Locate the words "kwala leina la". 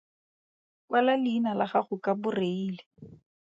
0.87-1.65